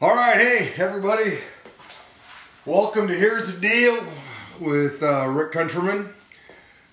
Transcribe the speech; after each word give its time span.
All 0.00 0.12
right, 0.12 0.36
hey 0.36 0.72
everybody, 0.76 1.38
welcome 2.66 3.06
to 3.06 3.14
Here's 3.14 3.54
the 3.54 3.60
Deal 3.60 4.04
with 4.58 5.04
uh, 5.04 5.28
Rick 5.28 5.52
Countryman. 5.52 6.12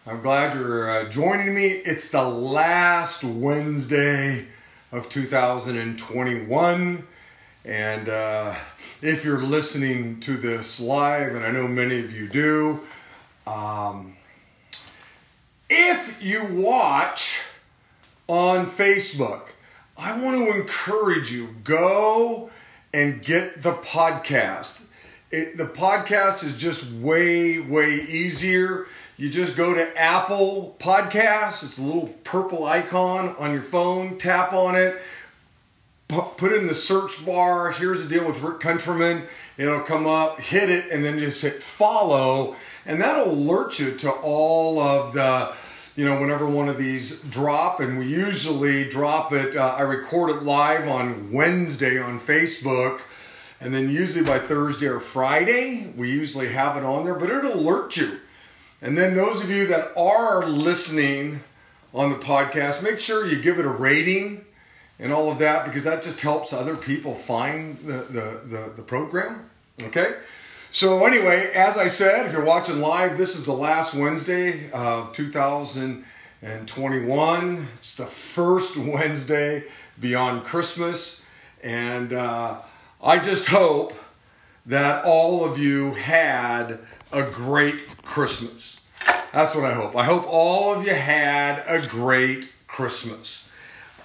I'm 0.06 0.22
glad 0.22 0.54
you're 0.54 0.88
uh, 0.88 1.10
joining 1.10 1.56
me. 1.56 1.66
It's 1.66 2.12
the 2.12 2.24
last 2.24 3.24
Wednesday 3.24 4.46
of 4.92 5.10
2021, 5.10 7.08
and 7.66 8.08
uh, 8.08 8.54
if 9.02 9.26
you're 9.26 9.42
listening 9.42 10.20
to 10.20 10.38
this 10.38 10.80
live, 10.80 11.34
and 11.34 11.44
I 11.44 11.50
know 11.50 11.68
many 11.68 12.02
of 12.02 12.16
you 12.16 12.28
do, 12.30 12.82
um, 13.48 14.16
if 15.72 16.24
you 16.24 16.46
watch 16.46 17.42
on 18.28 18.68
Facebook, 18.68 19.48
I 19.98 20.22
want 20.22 20.38
to 20.38 20.56
encourage 20.56 21.34
you 21.34 21.56
go 21.64 22.51
and 22.94 23.22
get 23.22 23.62
the 23.62 23.74
podcast. 23.74 24.86
It, 25.32 25.58
the 25.58 25.66
podcast 25.66 26.44
is 26.44 26.58
just 26.58 26.92
way, 26.94 27.60
way 27.60 27.96
easier. 27.96 28.88
You 29.18 29.30
just 29.30 29.56
go 29.56 29.74
to 29.74 29.98
Apple 29.98 30.76
Podcasts, 30.80 31.64
it's 31.64 31.78
a 31.78 31.84
little 31.84 32.08
purple 32.24 32.66
icon 32.66 33.36
on 33.38 33.54
your 33.54 33.62
phone, 33.62 34.18
tap 34.18 34.52
on 34.52 34.76
it, 34.76 35.00
put 36.08 36.52
in 36.52 36.68
the 36.68 36.74
search 36.74 37.26
bar. 37.26 37.72
Here's 37.72 38.04
the 38.04 38.10
deal 38.10 38.28
with 38.28 38.42
Rick 38.42 38.60
Countryman. 38.62 39.24
It'll 39.58 39.82
come 39.82 40.08
up, 40.08 40.40
hit 40.40 40.70
it, 40.70 40.92
and 40.92 41.06
then 41.06 41.20
just 41.20 41.42
hit 41.44 41.62
follow, 41.62 42.56
and 42.86 43.00
that'll 43.00 43.32
alert 43.32 43.80
you 43.80 43.96
to 43.98 44.10
all 44.10 44.80
of 44.80 45.14
the 45.14 45.54
you 45.96 46.06
know, 46.06 46.20
whenever 46.22 46.46
one 46.46 46.70
of 46.70 46.78
these 46.78 47.22
drop, 47.24 47.80
and 47.80 47.98
we 47.98 48.08
usually 48.08 48.88
drop 48.90 49.34
it, 49.34 49.56
uh, 49.56 49.76
I 49.78 49.82
record 49.82 50.30
it 50.30 50.44
live 50.44 50.88
on 50.88 51.32
Wednesday 51.32 52.02
on 52.02 52.20
Facebook, 52.20 53.02
and 53.60 53.74
then 53.74 53.90
usually 53.90 54.26
by 54.26 54.40
Thursday 54.40 54.88
or 54.88 55.00
Friday, 55.00 55.94
we 55.96 56.10
usually 56.10 56.50
have 56.50 56.78
it 56.78 56.84
on 56.84 57.04
there, 57.04 57.16
but 57.16 57.30
it'll 57.30 57.54
alert 57.54 57.98
you. 57.98 58.20
And 58.82 58.98
then 58.98 59.16
those 59.16 59.44
of 59.44 59.50
you 59.50 59.68
that 59.68 59.96
are 59.96 60.48
listening 60.48 61.44
on 61.94 62.10
the 62.10 62.18
podcast, 62.18 62.82
make 62.84 63.00
sure 63.00 63.28
you 63.28 63.42
give 63.42 63.60
it 63.60 63.66
a 63.66 63.70
rating 63.70 64.46
and 64.98 65.12
all 65.12 65.32
of 65.32 65.40
that 65.40 65.66
because 65.66 65.84
that 65.84 66.04
just 66.04 66.22
helps 66.22 66.54
other 66.54 66.76
people 66.76 67.16
find 67.16 67.78
the, 67.80 67.94
the, 67.94 68.42
the, 68.46 68.74
the 68.78 68.82
program. 68.82 69.50
Okay? 69.82 70.16
So, 70.74 71.06
anyway, 71.06 71.52
as 71.54 71.78
I 71.78 71.88
said, 71.88 72.28
if 72.28 72.32
you're 72.32 72.46
watching 72.46 72.80
live, 72.80 73.18
this 73.18 73.36
is 73.36 73.46
the 73.46 73.52
last 73.52 73.94
Wednesday 73.94 74.72
of 74.72 75.12
2021. 75.12 77.68
It's 77.76 77.96
the 77.96 78.06
first 78.06 78.78
Wednesday 78.78 79.66
beyond 80.00 80.46
Christmas. 80.46 81.26
And 81.62 82.14
uh, 82.14 82.62
I 83.04 83.20
just 83.20 83.48
hope 83.48 83.92
that 84.66 85.04
all 85.04 85.44
of 85.44 85.60
you 85.60 85.96
had 85.96 86.80
a 87.12 87.24
great 87.24 87.86
Christmas. 88.04 88.80
That's 89.34 89.54
what 89.54 89.66
I 89.66 89.74
hope. 89.74 89.98
I 89.98 90.06
hope 90.06 90.24
all 90.26 90.74
of 90.74 90.88
you 90.88 90.94
had 90.94 91.66
a 91.68 91.86
great 91.86 92.48
Christmas. 92.68 93.50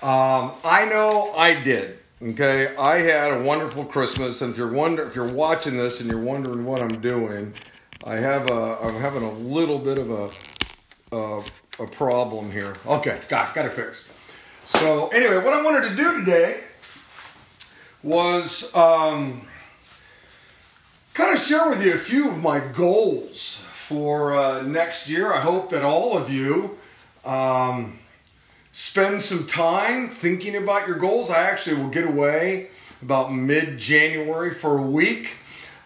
Um, 0.03 0.51
I 0.65 0.89
know 0.91 1.33
I 1.37 1.63
did. 1.63 2.01
Okay, 2.23 2.75
I 2.77 3.03
had 3.03 3.31
a 3.35 3.43
wonderful 3.43 3.85
Christmas, 3.85 4.41
and 4.41 4.53
if 4.53 4.57
you're 4.57 4.73
wonder 4.73 5.07
if 5.07 5.15
you're 5.15 5.29
watching 5.29 5.77
this 5.77 6.01
and 6.01 6.09
you're 6.09 6.19
wondering 6.19 6.65
what 6.65 6.81
I'm 6.81 7.03
doing, 7.03 7.53
I 8.05 8.15
have 8.15 8.49
a 8.49 8.79
I'm 8.83 8.95
having 8.95 9.23
a 9.23 9.33
little 9.33 9.79
bit 9.79 9.99
of 9.99 10.11
a 10.11 10.31
a, 11.15 11.43
a 11.79 11.87
problem 11.87 12.51
here. 12.51 12.75
Okay, 12.87 13.21
got 13.29 13.55
got 13.55 13.67
it 13.67 13.73
fixed. 13.73 14.07
So 14.65 15.09
anyway, 15.09 15.45
what 15.45 15.53
I 15.53 15.63
wanted 15.63 15.91
to 15.91 15.95
do 15.95 16.21
today 16.21 16.61
was 18.03 18.75
um, 18.75 19.47
kind 21.13 21.37
of 21.37 21.39
share 21.39 21.69
with 21.69 21.85
you 21.85 21.93
a 21.93 21.99
few 21.99 22.31
of 22.31 22.39
my 22.39 22.61
goals 22.61 23.63
for 23.75 24.35
uh, 24.35 24.63
next 24.63 25.11
year. 25.11 25.35
I 25.35 25.41
hope 25.41 25.69
that 25.69 25.83
all 25.83 26.17
of 26.17 26.31
you. 26.31 26.79
Um, 27.27 27.99
spend 28.79 29.23
some 29.23 29.47
time 29.47 30.07
thinking 30.07 30.55
about 30.55 30.87
your 30.87 30.99
goals. 30.99 31.31
I 31.31 31.45
actually 31.45 31.77
will 31.77 31.89
get 31.89 32.05
away 32.05 32.69
about 33.01 33.33
mid 33.33 33.79
January 33.79 34.53
for 34.53 34.77
a 34.77 34.83
week. 34.83 35.39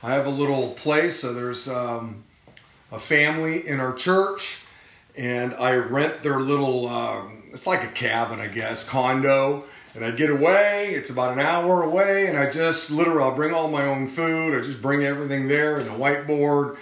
I 0.03 0.11
have 0.11 0.27
a 0.27 0.31
little 0.31 0.73
place, 0.73 1.21
so 1.21 1.33
there's 1.33 1.69
um, 1.69 2.25
a 2.91 2.99
family 2.99 3.65
in 3.65 3.79
our 3.79 3.95
church, 3.95 4.65
and 5.17 5.55
I 5.55 5.75
rent 5.75 6.25
their 6.25 6.41
little, 6.41 6.89
um, 6.89 7.45
it's 7.53 7.65
like 7.65 7.85
a 7.85 7.93
cabin, 7.93 8.41
I 8.41 8.49
guess, 8.49 8.85
condo. 8.89 9.67
And 9.95 10.05
I 10.05 10.11
get 10.11 10.31
away, 10.31 10.93
it's 10.93 11.11
about 11.11 11.33
an 11.33 11.39
hour 11.39 11.85
away, 11.85 12.27
and 12.27 12.37
I 12.37 12.51
just 12.51 12.91
literally, 12.91 13.23
I'll 13.23 13.37
bring 13.37 13.55
all 13.55 13.69
my 13.69 13.85
own 13.85 14.09
food, 14.09 14.59
I 14.59 14.63
just 14.63 14.83
bring 14.83 15.05
everything 15.05 15.47
there 15.47 15.77
and 15.77 15.87
the 15.87 15.93
whiteboard, 15.93 16.77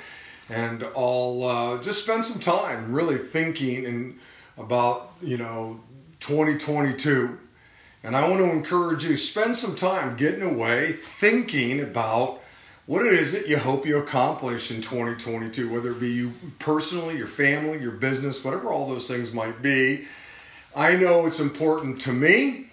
and 0.48 0.84
I'll 0.96 1.42
uh, 1.42 1.82
just 1.82 2.04
spend 2.04 2.24
some 2.24 2.40
time 2.40 2.92
really 2.92 3.18
thinking 3.18 3.84
and 3.84 4.18
about, 4.58 5.12
you 5.22 5.36
know, 5.36 5.80
2022. 6.20 7.38
And 8.04 8.16
I 8.16 8.28
want 8.28 8.38
to 8.38 8.50
encourage 8.50 9.04
you 9.04 9.16
spend 9.16 9.56
some 9.56 9.74
time 9.74 10.16
getting 10.16 10.42
away 10.42 10.92
thinking 10.92 11.80
about 11.80 12.40
what 12.86 13.04
it 13.04 13.12
is 13.12 13.32
that 13.32 13.46
you 13.48 13.58
hope 13.58 13.84
you 13.84 13.98
accomplish 13.98 14.70
in 14.70 14.80
2022, 14.80 15.70
whether 15.70 15.90
it 15.90 16.00
be 16.00 16.10
you 16.10 16.32
personally, 16.58 17.18
your 17.18 17.26
family, 17.26 17.78
your 17.80 17.92
business, 17.92 18.42
whatever 18.42 18.72
all 18.72 18.88
those 18.88 19.06
things 19.06 19.34
might 19.34 19.60
be. 19.60 20.06
I 20.74 20.96
know 20.96 21.26
it's 21.26 21.40
important 21.40 22.00
to 22.02 22.12
me, 22.12 22.70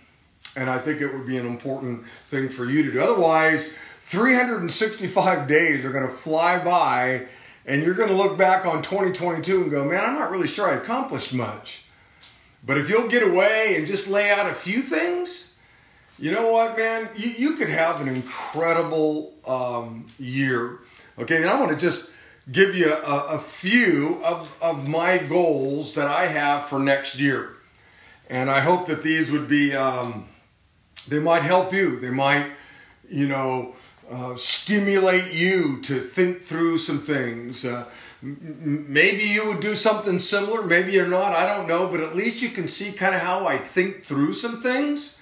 and 0.55 0.69
I 0.69 0.77
think 0.77 1.01
it 1.01 1.11
would 1.11 1.27
be 1.27 1.37
an 1.37 1.45
important 1.45 2.05
thing 2.27 2.47
for 2.47 2.63
you 2.63 2.83
to 2.83 2.91
do. 2.93 3.01
Otherwise, 3.01 3.77
365 4.03 5.47
days 5.47 5.83
are 5.83 5.91
going 5.91 6.07
to 6.07 6.13
fly 6.13 6.63
by, 6.63 7.25
and 7.65 7.83
you're 7.83 7.93
going 7.93 8.09
to 8.09 8.15
look 8.15 8.37
back 8.37 8.65
on 8.65 8.83
2022 8.83 9.63
and 9.63 9.71
go, 9.71 9.83
man, 9.83 10.05
I'm 10.05 10.15
not 10.15 10.31
really 10.31 10.47
sure 10.47 10.69
I 10.69 10.75
accomplished 10.75 11.33
much. 11.33 11.85
But 12.65 12.77
if 12.77 12.89
you'll 12.89 13.07
get 13.07 13.23
away 13.23 13.75
and 13.77 13.85
just 13.85 14.09
lay 14.09 14.31
out 14.31 14.49
a 14.49 14.53
few 14.53 14.81
things, 14.81 15.53
you 16.17 16.31
know 16.31 16.51
what, 16.51 16.77
man? 16.77 17.09
You, 17.15 17.29
you 17.29 17.55
could 17.57 17.69
have 17.69 18.01
an 18.01 18.07
incredible 18.07 19.33
um, 19.45 20.07
year. 20.17 20.79
Okay, 21.19 21.37
and 21.37 21.49
I 21.49 21.59
want 21.59 21.71
to 21.71 21.77
just 21.77 22.11
give 22.51 22.75
you 22.75 22.93
a, 22.93 23.25
a, 23.35 23.39
few 23.39 24.21
of, 24.23 24.57
of 24.61 24.87
my 24.87 25.17
goals 25.17 25.95
that 25.95 26.07
I 26.07 26.27
have 26.27 26.65
for 26.65 26.79
next 26.79 27.19
year. 27.19 27.55
And 28.29 28.49
I 28.49 28.61
hope 28.61 28.87
that 28.87 29.03
these 29.03 29.31
would 29.31 29.47
be, 29.47 29.73
um, 29.75 30.27
they 31.07 31.19
might 31.19 31.43
help 31.43 31.73
you. 31.73 31.99
They 31.99 32.11
might, 32.11 32.51
you 33.09 33.27
know, 33.27 33.75
uh, 34.09 34.35
stimulate 34.35 35.33
you 35.33 35.81
to 35.81 35.99
think 35.99 36.43
through 36.43 36.77
some 36.77 36.99
things. 36.99 37.65
Uh, 37.65 37.85
maybe 38.25 39.23
you 39.23 39.47
would 39.47 39.59
do 39.59 39.75
something 39.75 40.17
similar 40.17 40.63
maybe 40.63 40.91
you're 40.91 41.07
not 41.07 41.33
i 41.33 41.45
don't 41.45 41.67
know 41.67 41.87
but 41.87 41.99
at 41.99 42.15
least 42.15 42.41
you 42.41 42.49
can 42.49 42.67
see 42.67 42.91
kind 42.91 43.13
of 43.13 43.21
how 43.21 43.45
i 43.47 43.57
think 43.57 44.03
through 44.03 44.33
some 44.33 44.61
things. 44.61 45.19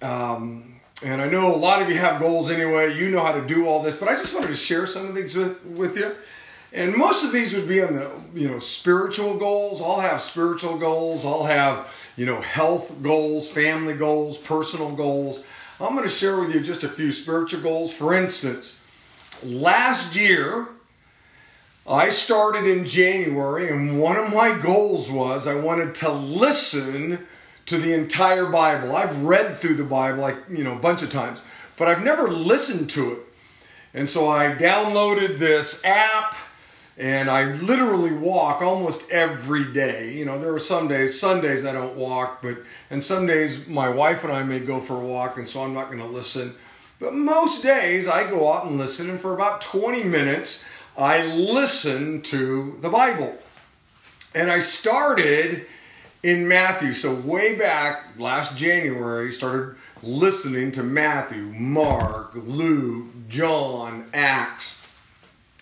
Um, 0.00 0.80
and 1.04 1.20
i 1.20 1.28
know 1.28 1.54
a 1.54 1.56
lot 1.56 1.82
of 1.82 1.88
you 1.88 1.98
have 1.98 2.20
goals 2.20 2.48
anyway 2.48 2.96
you 2.96 3.10
know 3.10 3.22
how 3.22 3.32
to 3.32 3.46
do 3.46 3.66
all 3.66 3.82
this 3.82 3.98
but 4.00 4.08
i 4.08 4.14
just 4.14 4.34
wanted 4.34 4.48
to 4.48 4.56
share 4.56 4.86
some 4.86 5.06
of 5.06 5.14
these 5.14 5.36
with, 5.36 5.64
with 5.64 5.96
you. 5.96 6.14
And 6.74 6.96
most 6.96 7.22
of 7.22 7.32
these 7.32 7.52
would 7.52 7.68
be 7.68 7.82
on 7.82 7.94
the 7.94 8.10
you 8.34 8.48
know 8.48 8.58
spiritual 8.58 9.36
goals. 9.36 9.82
I'll 9.82 10.00
have 10.00 10.22
spiritual 10.22 10.78
goals 10.78 11.24
i'll 11.24 11.44
have 11.44 11.92
you 12.16 12.24
know 12.24 12.40
health 12.40 13.02
goals 13.02 13.50
family 13.50 13.94
goals 13.94 14.38
personal 14.38 14.92
goals. 14.92 15.44
I'm 15.80 15.94
going 15.94 16.08
to 16.08 16.14
share 16.14 16.40
with 16.40 16.54
you 16.54 16.60
just 16.60 16.82
a 16.82 16.88
few 16.88 17.12
spiritual 17.12 17.60
goals. 17.60 17.92
For 17.92 18.14
instance 18.14 18.82
last 19.42 20.16
year 20.16 20.68
I 21.86 22.10
started 22.10 22.64
in 22.64 22.86
January, 22.86 23.68
and 23.68 24.00
one 24.00 24.16
of 24.16 24.32
my 24.32 24.56
goals 24.56 25.10
was 25.10 25.46
I 25.46 25.56
wanted 25.56 25.94
to 25.96 26.10
listen 26.10 27.26
to 27.66 27.78
the 27.78 27.92
entire 27.92 28.46
Bible. 28.46 28.94
I've 28.94 29.22
read 29.22 29.56
through 29.56 29.74
the 29.74 29.84
Bible 29.84 30.20
like, 30.20 30.36
you 30.48 30.62
know, 30.62 30.76
a 30.76 30.80
bunch 30.80 31.02
of 31.02 31.10
times, 31.10 31.44
but 31.76 31.88
I've 31.88 32.04
never 32.04 32.28
listened 32.28 32.90
to 32.90 33.12
it. 33.14 33.18
And 33.94 34.08
so 34.08 34.28
I 34.28 34.54
downloaded 34.54 35.38
this 35.38 35.84
app 35.84 36.36
and 36.96 37.30
I 37.30 37.52
literally 37.54 38.12
walk 38.12 38.62
almost 38.62 39.10
every 39.10 39.72
day. 39.72 40.12
You 40.12 40.24
know, 40.24 40.38
there 40.38 40.52
are 40.52 40.58
some 40.58 40.88
days, 40.88 41.18
Sundays 41.18 41.64
I 41.64 41.72
don't 41.72 41.96
walk, 41.96 42.42
but 42.42 42.58
and 42.90 43.02
some 43.02 43.26
days 43.26 43.66
my 43.66 43.88
wife 43.88 44.24
and 44.24 44.32
I 44.32 44.42
may 44.44 44.60
go 44.60 44.80
for 44.80 45.00
a 45.00 45.06
walk, 45.06 45.38
and 45.38 45.48
so 45.48 45.62
I'm 45.62 45.74
not 45.74 45.86
going 45.86 46.02
to 46.02 46.06
listen. 46.06 46.54
But 47.00 47.14
most 47.14 47.62
days 47.62 48.06
I 48.06 48.28
go 48.28 48.52
out 48.52 48.66
and 48.66 48.78
listen, 48.78 49.10
and 49.10 49.18
for 49.18 49.34
about 49.34 49.62
20 49.62 50.04
minutes 50.04 50.64
I 50.96 51.26
listened 51.26 52.24
to 52.26 52.78
the 52.80 52.90
Bible. 52.90 53.36
And 54.34 54.50
I 54.50 54.60
started 54.60 55.66
in 56.22 56.46
Matthew. 56.48 56.94
So, 56.94 57.14
way 57.14 57.56
back 57.56 58.18
last 58.18 58.56
January, 58.56 59.32
started 59.32 59.76
listening 60.02 60.72
to 60.72 60.82
Matthew, 60.82 61.42
Mark, 61.42 62.32
Luke, 62.34 63.06
John, 63.28 64.06
Acts, 64.12 64.86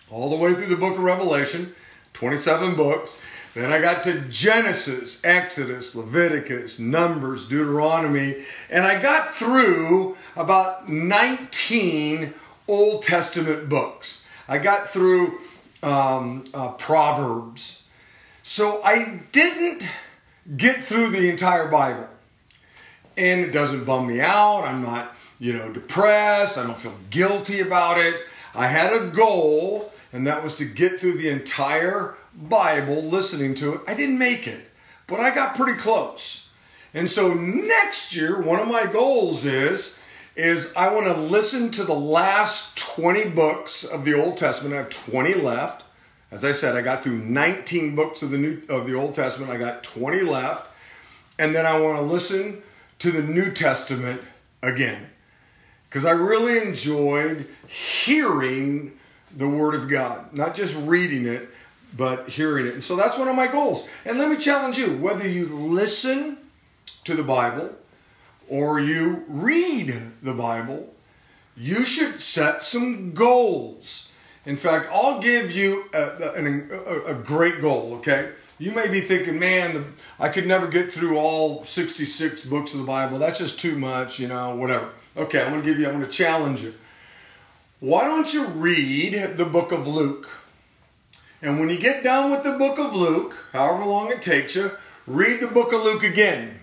all 0.09 0.29
the 0.29 0.35
way 0.35 0.53
through 0.53 0.67
the 0.67 0.75
book 0.75 0.97
of 0.97 1.03
Revelation, 1.03 1.73
27 2.13 2.75
books. 2.75 3.23
Then 3.53 3.73
I 3.73 3.81
got 3.81 4.03
to 4.05 4.21
Genesis, 4.29 5.23
Exodus, 5.25 5.95
Leviticus, 5.95 6.79
Numbers, 6.79 7.49
Deuteronomy, 7.49 8.45
and 8.69 8.85
I 8.85 9.01
got 9.01 9.35
through 9.35 10.15
about 10.37 10.87
19 10.87 12.33
Old 12.67 13.03
Testament 13.03 13.67
books. 13.67 14.20
I 14.47 14.57
got 14.57 14.89
through 14.89 15.39
um, 15.83 16.45
uh, 16.53 16.71
Proverbs. 16.73 17.87
So 18.43 18.81
I 18.83 19.21
didn't 19.31 19.83
get 20.57 20.77
through 20.77 21.09
the 21.09 21.29
entire 21.29 21.69
Bible. 21.69 22.07
And 23.17 23.41
it 23.41 23.51
doesn't 23.51 23.85
bum 23.85 24.07
me 24.07 24.21
out. 24.21 24.63
I'm 24.63 24.81
not, 24.81 25.15
you 25.39 25.53
know, 25.53 25.71
depressed. 25.71 26.57
I 26.57 26.65
don't 26.65 26.77
feel 26.77 26.97
guilty 27.09 27.59
about 27.59 27.99
it. 27.99 28.15
I 28.53 28.67
had 28.67 28.93
a 28.93 29.07
goal, 29.07 29.93
and 30.11 30.27
that 30.27 30.43
was 30.43 30.57
to 30.57 30.65
get 30.65 30.99
through 30.99 31.13
the 31.13 31.29
entire 31.29 32.15
Bible 32.33 33.03
listening 33.03 33.53
to 33.55 33.75
it. 33.75 33.81
I 33.87 33.93
didn't 33.93 34.17
make 34.17 34.47
it, 34.47 34.69
but 35.07 35.19
I 35.19 35.33
got 35.33 35.55
pretty 35.55 35.77
close. 35.77 36.49
And 36.93 37.09
so 37.09 37.33
next 37.33 38.15
year, 38.15 38.41
one 38.41 38.59
of 38.59 38.67
my 38.67 38.85
goals 38.85 39.45
is 39.45 40.00
is 40.35 40.73
I 40.75 40.93
want 40.93 41.07
to 41.07 41.13
listen 41.13 41.71
to 41.71 41.83
the 41.83 41.93
last 41.93 42.77
20 42.77 43.29
books 43.29 43.83
of 43.83 44.05
the 44.05 44.13
Old 44.13 44.37
Testament. 44.37 44.75
I 44.75 44.77
have 44.77 44.89
20 44.89 45.35
left. 45.35 45.83
As 46.31 46.45
I 46.45 46.53
said, 46.53 46.75
I 46.75 46.81
got 46.81 47.03
through 47.03 47.17
19 47.17 47.95
books 47.95 48.21
of 48.21 48.31
the 48.31 48.37
New 48.37 48.61
of 48.69 48.87
the 48.87 48.95
Old 48.95 49.15
Testament. 49.15 49.51
I 49.51 49.57
got 49.57 49.83
20 49.83 50.21
left. 50.21 50.69
And 51.37 51.53
then 51.53 51.65
I 51.65 51.79
want 51.79 51.97
to 51.97 52.03
listen 52.03 52.61
to 52.99 53.11
the 53.11 53.23
New 53.23 53.51
Testament 53.51 54.21
again. 54.61 55.09
Because 55.89 56.05
I 56.05 56.11
really 56.11 56.59
enjoyed 56.65 57.47
hearing 57.67 58.97
the 59.35 59.47
Word 59.47 59.75
of 59.75 59.89
God, 59.89 60.37
not 60.37 60.55
just 60.55 60.75
reading 60.87 61.25
it, 61.25 61.49
but 61.95 62.29
hearing 62.29 62.67
it. 62.67 62.73
And 62.75 62.83
so 62.83 62.95
that's 62.95 63.17
one 63.17 63.27
of 63.27 63.35
my 63.35 63.47
goals. 63.47 63.89
And 64.05 64.17
let 64.17 64.29
me 64.29 64.37
challenge 64.37 64.77
you 64.77 64.95
whether 64.97 65.27
you 65.27 65.47
listen 65.47 66.37
to 67.03 67.15
the 67.15 67.23
Bible 67.23 67.75
or 68.51 68.81
you 68.81 69.23
read 69.29 69.95
the 70.21 70.33
Bible, 70.33 70.93
you 71.55 71.85
should 71.85 72.19
set 72.19 72.65
some 72.65 73.13
goals. 73.13 74.11
In 74.45 74.57
fact, 74.57 74.89
I'll 74.91 75.21
give 75.21 75.51
you 75.51 75.85
a, 75.93 76.01
a, 76.01 77.05
a, 77.05 77.13
great 77.13 77.61
goal, 77.61 77.93
okay? 77.99 78.31
You 78.59 78.73
may 78.73 78.89
be 78.89 78.99
thinking, 78.99 79.39
man, 79.39 79.93
I 80.19 80.27
could 80.27 80.47
never 80.47 80.67
get 80.67 80.91
through 80.91 81.17
all 81.17 81.63
66 81.63 82.43
books 82.45 82.73
of 82.73 82.81
the 82.81 82.85
Bible. 82.85 83.19
That's 83.19 83.39
just 83.39 83.57
too 83.57 83.77
much, 83.77 84.19
you 84.19 84.27
know, 84.27 84.53
whatever. 84.55 84.89
Okay, 85.15 85.41
I'm 85.41 85.51
going 85.51 85.61
to 85.61 85.67
give 85.67 85.79
you, 85.79 85.87
I'm 85.87 85.93
going 85.93 86.05
to 86.05 86.11
challenge 86.11 86.61
you. 86.61 86.73
Why 87.79 88.03
don't 88.03 88.33
you 88.33 88.47
read 88.47 89.37
the 89.37 89.45
book 89.45 89.71
of 89.71 89.87
Luke? 89.87 90.29
And 91.41 91.57
when 91.57 91.69
you 91.69 91.79
get 91.79 92.03
done 92.03 92.31
with 92.31 92.43
the 92.43 92.57
book 92.57 92.79
of 92.79 92.93
Luke, 92.93 93.33
however 93.53 93.85
long 93.85 94.11
it 94.11 94.21
takes 94.21 94.57
you, 94.57 94.71
read 95.07 95.39
the 95.39 95.47
book 95.47 95.71
of 95.71 95.83
Luke 95.83 96.03
again. 96.03 96.60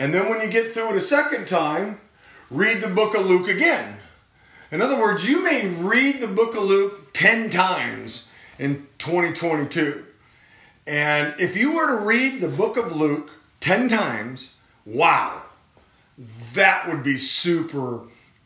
And 0.00 0.14
then 0.14 0.30
when 0.30 0.40
you 0.40 0.48
get 0.48 0.72
through 0.72 0.92
it 0.92 0.96
a 0.96 1.00
second 1.02 1.46
time, 1.46 2.00
read 2.50 2.80
the 2.80 2.88
book 2.88 3.14
of 3.14 3.26
Luke 3.26 3.48
again. 3.48 3.98
In 4.72 4.80
other 4.80 4.98
words, 4.98 5.28
you 5.28 5.44
may 5.44 5.68
read 5.68 6.20
the 6.20 6.26
book 6.26 6.56
of 6.56 6.62
Luke 6.62 7.12
10 7.12 7.50
times 7.50 8.30
in 8.58 8.86
2022. 8.96 10.06
And 10.86 11.34
if 11.38 11.54
you 11.54 11.74
were 11.74 11.98
to 11.98 12.02
read 12.02 12.40
the 12.40 12.48
book 12.48 12.78
of 12.78 12.96
Luke 12.96 13.28
10 13.60 13.88
times, 13.90 14.54
wow, 14.86 15.42
that 16.54 16.88
would 16.88 17.04
be 17.04 17.18
super 17.18 18.04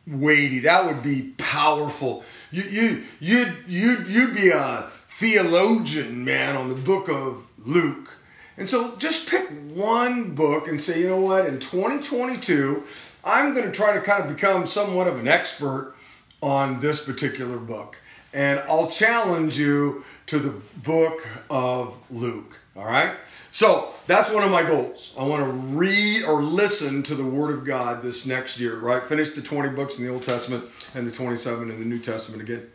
weighty. 0.08 0.58
That 0.58 0.86
would 0.86 1.04
be 1.04 1.34
powerful. 1.38 2.24
You, 2.50 2.64
you, 2.64 3.04
you'd, 3.20 3.56
you'd, 3.68 4.08
you'd 4.08 4.34
be 4.34 4.48
a 4.48 4.90
theologian, 5.08 6.24
man, 6.24 6.56
on 6.56 6.68
the 6.68 6.80
book 6.80 7.08
of 7.08 7.46
Luke. 7.64 8.10
And 8.56 8.70
so 8.70 8.96
just 8.96 9.28
pick 9.28 9.48
one 9.74 10.34
book 10.34 10.68
and 10.68 10.80
say, 10.80 11.00
you 11.00 11.08
know 11.08 11.20
what, 11.20 11.46
in 11.46 11.58
2022, 11.58 12.84
I'm 13.24 13.54
going 13.54 13.66
to 13.66 13.72
try 13.72 13.94
to 13.94 14.00
kind 14.00 14.24
of 14.24 14.34
become 14.34 14.66
somewhat 14.66 15.08
of 15.08 15.18
an 15.18 15.26
expert 15.26 15.94
on 16.40 16.80
this 16.80 17.04
particular 17.04 17.56
book. 17.56 17.96
And 18.32 18.60
I'll 18.60 18.90
challenge 18.90 19.58
you 19.58 20.04
to 20.26 20.38
the 20.38 20.60
book 20.82 21.26
of 21.50 21.96
Luke. 22.10 22.58
All 22.76 22.84
right? 22.84 23.16
So 23.50 23.90
that's 24.06 24.30
one 24.32 24.42
of 24.42 24.50
my 24.50 24.64
goals. 24.64 25.14
I 25.18 25.22
want 25.22 25.44
to 25.44 25.50
read 25.50 26.24
or 26.24 26.42
listen 26.42 27.02
to 27.04 27.14
the 27.14 27.24
Word 27.24 27.56
of 27.56 27.64
God 27.64 28.02
this 28.02 28.26
next 28.26 28.58
year, 28.58 28.76
right? 28.78 29.02
Finish 29.04 29.30
the 29.30 29.42
20 29.42 29.70
books 29.70 29.98
in 29.98 30.04
the 30.04 30.10
Old 30.10 30.24
Testament 30.24 30.64
and 30.94 31.06
the 31.06 31.12
27 31.12 31.70
in 31.70 31.78
the 31.78 31.84
New 31.84 32.00
Testament 32.00 32.42
again. 32.42 32.68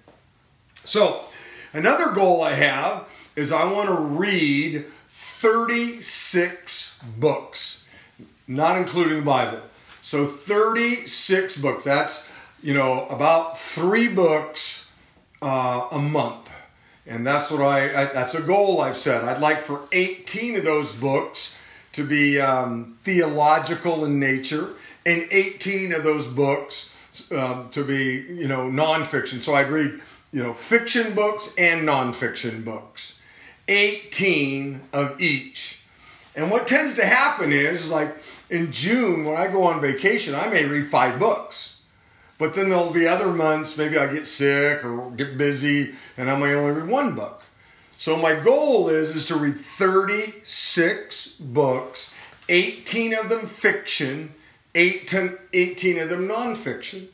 So, 0.75 1.25
another 1.73 2.13
goal 2.13 2.41
I 2.41 2.53
have 2.53 3.09
is 3.35 3.51
I 3.51 3.69
want 3.71 3.89
to 3.89 3.95
read 3.95 4.85
36 5.09 6.99
books, 7.17 7.87
not 8.47 8.77
including 8.77 9.19
the 9.19 9.25
Bible. 9.25 9.61
So 10.01 10.25
36 10.25 11.61
books. 11.61 11.83
That's, 11.83 12.31
you 12.63 12.73
know, 12.73 13.05
about 13.07 13.59
three 13.59 14.07
books 14.07 14.91
uh, 15.41 15.87
a 15.91 15.99
month. 15.99 16.49
And 17.05 17.25
that's 17.25 17.49
what 17.49 17.61
I, 17.61 18.03
I, 18.03 18.05
that's 18.05 18.35
a 18.35 18.41
goal 18.41 18.81
I've 18.81 18.97
set. 18.97 19.23
I'd 19.23 19.41
like 19.41 19.61
for 19.61 19.81
18 19.91 20.57
of 20.57 20.63
those 20.63 20.95
books 20.95 21.59
to 21.93 22.05
be 22.05 22.39
um, 22.39 22.97
theological 23.03 24.05
in 24.05 24.19
nature 24.19 24.69
and 25.05 25.27
18 25.31 25.93
of 25.93 26.03
those 26.03 26.27
books 26.27 27.31
um, 27.31 27.69
to 27.71 27.83
be, 27.83 28.25
you 28.29 28.47
know, 28.47 28.69
nonfiction. 28.69 29.41
So 29.41 29.55
I'd 29.55 29.69
read, 29.69 29.99
you 30.31 30.43
know, 30.43 30.53
fiction 30.53 31.15
books 31.15 31.55
and 31.57 31.87
nonfiction 31.87 32.63
books. 32.63 33.18
18 33.69 34.81
of 34.91 35.21
each. 35.21 35.81
And 36.35 36.49
what 36.49 36.67
tends 36.67 36.95
to 36.95 37.05
happen 37.05 37.53
is, 37.53 37.89
like 37.89 38.15
in 38.49 38.71
June, 38.71 39.25
when 39.25 39.37
I 39.37 39.47
go 39.47 39.63
on 39.63 39.79
vacation, 39.79 40.35
I 40.35 40.47
may 40.49 40.65
read 40.65 40.87
five 40.87 41.19
books. 41.19 41.81
But 42.37 42.55
then 42.55 42.69
there'll 42.69 42.91
be 42.91 43.07
other 43.07 43.27
months, 43.27 43.77
maybe 43.77 43.97
I 43.97 44.11
get 44.11 44.25
sick 44.25 44.83
or 44.83 45.11
get 45.11 45.37
busy, 45.37 45.93
and 46.17 46.29
I 46.29 46.37
may 46.37 46.53
only 46.53 46.71
read 46.71 46.89
one 46.89 47.13
book. 47.13 47.43
So 47.97 48.15
my 48.15 48.35
goal 48.35 48.87
is, 48.87 49.13
is 49.13 49.27
to 49.27 49.35
read 49.35 49.57
36 49.57 51.35
books, 51.35 52.15
18 52.47 53.13
of 53.13 53.27
them 53.27 53.45
fiction, 53.45 54.33
18, 54.73 55.37
18 55.51 55.99
of 55.99 56.09
them 56.09 56.27
nonfiction. 56.27 57.07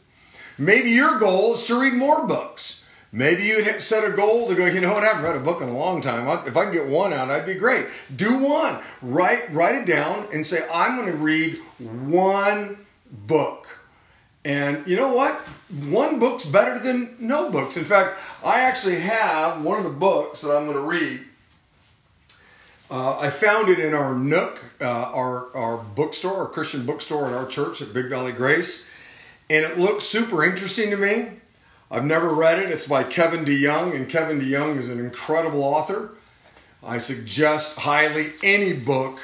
Maybe 0.60 0.92
your 0.92 1.20
goal 1.20 1.56
is 1.56 1.66
to 1.66 1.82
read 1.82 1.94
more 1.94 2.28
books. 2.28 2.85
Maybe 3.12 3.44
you'd 3.44 3.82
set 3.82 4.04
a 4.04 4.16
goal 4.16 4.48
to 4.50 4.56
go, 4.56 4.66
you 4.66 4.82
know 4.82 4.94
what, 4.94 5.04
I 5.04 5.08
haven't 5.08 5.24
read 5.24 5.38
a 5.38 5.40
book 5.40 5.62
in 5.62 5.70
a 5.70 5.78
long 5.78 6.02
time. 6.02 6.28
If 6.46 6.58
I 6.58 6.66
can 6.66 6.74
get 6.74 6.88
one 6.88 7.14
out, 7.14 7.32
I'd 7.32 7.46
be 7.46 7.54
great. 7.54 7.88
Do 8.14 8.38
one. 8.38 8.82
Write, 9.02 9.54
write 9.54 9.76
it 9.76 9.86
down 9.86 10.28
and 10.34 10.46
say, 10.46 10.68
I'm 10.74 10.98
going 10.98 11.12
to 11.12 11.18
read 11.18 11.58
one 11.80 12.86
book. 13.10 13.68
And 14.44 14.86
you 14.86 14.96
know 14.96 15.14
what? 15.14 15.34
One 15.88 16.20
book's 16.20 16.46
better 16.46 16.78
than 16.78 17.16
no 17.20 17.50
books. 17.50 17.78
In 17.78 17.84
fact, 17.84 18.18
I 18.44 18.62
actually 18.62 19.00
have 19.00 19.64
one 19.64 19.78
of 19.78 19.86
the 19.86 19.98
books 19.98 20.42
that 20.42 20.56
I'm 20.56 20.66
going 20.66 20.78
to 20.78 20.82
read. 20.82 21.22
Uh, 22.92 23.18
I 23.18 23.32
found 23.32 23.70
it 23.70 23.80
in 23.80 23.96
our 23.96 24.14
Nook, 24.14 24.62
uh, 24.80 24.86
our, 24.86 25.56
our 25.56 25.78
bookstore, 25.78 26.36
our 26.36 26.48
Christian 26.48 26.86
bookstore 26.86 27.28
at 27.28 27.34
our 27.34 27.48
church 27.48 27.82
at 27.82 27.94
Big 27.94 28.10
Valley 28.10 28.32
Grace. 28.32 28.88
And 29.50 29.66
it 29.66 29.80
looks 29.80 30.06
super 30.06 30.44
interesting 30.44 30.92
to 30.92 30.98
me. 30.98 31.30
I've 31.92 32.06
never 32.06 32.34
read 32.34 32.60
it. 32.60 32.72
It's 32.72 32.88
by 32.88 33.04
Kevin 33.04 33.46
DeYoung, 33.46 33.96
and 33.96 34.10
Kevin 34.10 34.40
DeYoung 34.40 34.78
is 34.78 34.90
an 34.90 35.00
incredible 35.00 35.64
author. 35.64 36.12
I 36.84 36.98
suggest 36.98 37.78
highly 37.78 38.32
any 38.44 38.74
book 38.74 39.20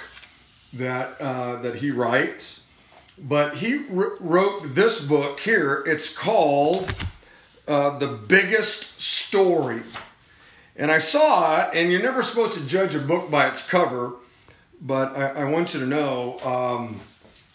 that 0.73 1.19
uh, 1.19 1.57
that 1.57 1.75
he 1.75 1.91
writes. 1.91 2.65
But 3.17 3.57
he 3.57 3.77
wrote 3.89 4.73
this 4.73 5.05
book 5.05 5.39
here. 5.41 5.83
It's 5.85 6.15
called 6.15 6.93
uh, 7.67 7.97
"The 7.97 8.07
Biggest 8.07 9.01
Story," 9.01 9.81
and 10.75 10.91
I 10.91 10.99
saw 10.99 11.61
it. 11.61 11.75
And 11.75 11.91
you're 11.91 12.01
never 12.01 12.23
supposed 12.23 12.53
to 12.55 12.65
judge 12.65 12.95
a 12.95 12.99
book 12.99 13.29
by 13.29 13.47
its 13.47 13.67
cover, 13.67 14.13
but 14.81 15.15
I, 15.15 15.41
I 15.41 15.43
want 15.45 15.73
you 15.73 15.79
to 15.81 15.85
know 15.85 16.39
um, 16.39 16.99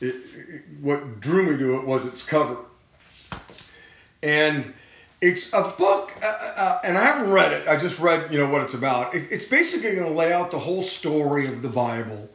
it, 0.00 0.14
it, 0.14 0.62
what 0.80 1.20
drew 1.20 1.52
me 1.52 1.58
to 1.58 1.76
it 1.76 1.86
was 1.86 2.06
its 2.06 2.24
cover, 2.24 2.58
and 4.22 4.72
it's 5.26 5.52
a 5.52 5.74
book, 5.76 6.12
uh, 6.22 6.26
uh, 6.26 6.52
uh, 6.56 6.80
and 6.84 6.96
I 6.96 7.04
haven't 7.04 7.32
read 7.32 7.52
it. 7.52 7.66
I 7.66 7.76
just 7.76 7.98
read, 7.98 8.32
you 8.32 8.38
know, 8.38 8.48
what 8.48 8.62
it's 8.62 8.74
about. 8.74 9.12
It, 9.12 9.26
it's 9.32 9.46
basically 9.48 9.96
going 9.96 10.06
to 10.06 10.16
lay 10.16 10.32
out 10.32 10.52
the 10.52 10.60
whole 10.60 10.82
story 10.82 11.48
of 11.48 11.62
the 11.62 11.68
Bible, 11.68 12.28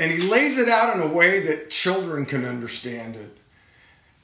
and 0.00 0.10
he 0.10 0.22
lays 0.22 0.58
it 0.58 0.68
out 0.68 0.96
in 0.96 1.00
a 1.00 1.06
way 1.06 1.38
that 1.46 1.70
children 1.70 2.26
can 2.26 2.44
understand 2.44 3.14
it. 3.14 3.36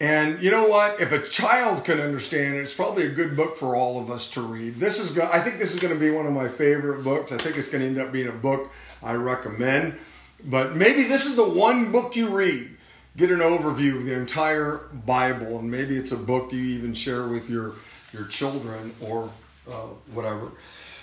And 0.00 0.42
you 0.42 0.50
know 0.50 0.66
what? 0.66 1.00
If 1.00 1.12
a 1.12 1.22
child 1.22 1.84
can 1.84 2.00
understand 2.00 2.56
it, 2.56 2.62
it's 2.62 2.74
probably 2.74 3.06
a 3.06 3.10
good 3.10 3.36
book 3.36 3.56
for 3.56 3.76
all 3.76 4.00
of 4.00 4.10
us 4.10 4.28
to 4.32 4.40
read. 4.40 4.74
This 4.74 4.98
is, 4.98 5.12
go- 5.12 5.30
I 5.32 5.38
think, 5.38 5.60
this 5.60 5.72
is 5.72 5.80
going 5.80 5.94
to 5.94 6.00
be 6.00 6.10
one 6.10 6.26
of 6.26 6.32
my 6.32 6.48
favorite 6.48 7.04
books. 7.04 7.30
I 7.30 7.36
think 7.38 7.56
it's 7.56 7.70
going 7.70 7.82
to 7.82 7.86
end 7.86 7.98
up 7.98 8.10
being 8.10 8.28
a 8.28 8.32
book 8.32 8.72
I 9.04 9.14
recommend. 9.14 9.96
But 10.44 10.74
maybe 10.74 11.04
this 11.04 11.26
is 11.26 11.36
the 11.36 11.48
one 11.48 11.92
book 11.92 12.16
you 12.16 12.28
read 12.28 12.73
get 13.16 13.30
an 13.30 13.38
overview 13.38 13.96
of 13.96 14.04
the 14.04 14.14
entire 14.14 14.88
Bible, 15.06 15.58
and 15.58 15.70
maybe 15.70 15.96
it's 15.96 16.12
a 16.12 16.16
book 16.16 16.52
you 16.52 16.60
even 16.60 16.94
share 16.94 17.28
with 17.28 17.48
your 17.48 17.74
your 18.12 18.24
children 18.24 18.94
or 19.00 19.30
uh, 19.68 19.88
whatever. 20.12 20.52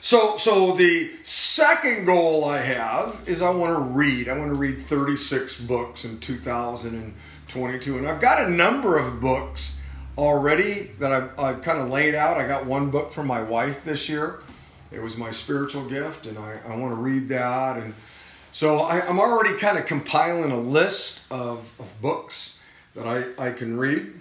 So, 0.04 0.36
so 0.38 0.76
the 0.76 1.12
second 1.22 2.06
goal 2.06 2.46
I 2.46 2.60
have 2.62 3.22
is 3.28 3.44
I 3.44 3.52
want 3.52 3.76
to 3.78 3.94
read. 3.94 4.30
I 4.30 4.38
want 4.38 4.50
to 4.50 4.56
read 4.56 4.78
36 4.78 5.62
books 5.62 6.06
in 6.06 6.18
2022. 6.20 7.98
And 8.00 8.08
I've 8.08 8.20
got 8.20 8.42
a 8.42 8.50
number 8.50 8.98
of 8.98 9.22
books 9.22 9.80
already 10.18 10.92
that 10.98 11.12
I've, 11.12 11.40
I've 11.40 11.62
kind 11.62 11.80
of 11.80 11.90
laid 11.90 12.16
out. 12.16 12.38
I 12.38 12.48
got 12.48 12.66
one 12.66 12.90
book 12.90 13.12
from 13.12 13.28
my 13.28 13.44
wife 13.44 13.84
this 13.84 14.10
year. 14.10 14.40
It 14.92 15.04
was 15.04 15.18
my 15.18 15.30
spiritual 15.30 15.88
gift, 15.88 16.26
and 16.26 16.38
I, 16.40 16.60
I 16.68 16.76
want 16.76 16.94
to 16.94 17.00
read 17.00 17.30
that. 17.30 17.78
And 17.78 17.94
so 18.52 18.80
I, 18.80 19.06
am 19.08 19.20
already 19.20 19.58
kind 19.58 19.78
of 19.78 19.86
compiling 19.86 20.52
a 20.52 20.60
list 20.60 21.22
of, 21.32 21.74
of 21.80 22.02
books 22.02 22.60
that 22.96 23.08
I, 23.08 23.48
I 23.48 23.52
can 23.52 23.78
read. 23.78 24.14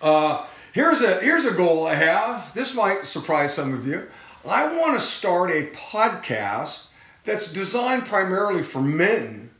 Uh, 0.00 0.46
here's 0.72 1.00
a 1.00 1.20
here's 1.20 1.44
a 1.44 1.52
goal 1.52 1.86
I 1.86 1.94
have. 1.94 2.52
This 2.54 2.74
might 2.74 3.06
surprise 3.06 3.54
some 3.54 3.74
of 3.74 3.86
you. 3.86 4.06
I 4.46 4.78
want 4.78 4.94
to 4.94 5.00
start 5.00 5.50
a 5.50 5.66
podcast 5.70 6.88
that's 7.24 7.52
designed 7.52 8.06
primarily 8.06 8.62
for 8.62 8.82
men. 8.82 9.50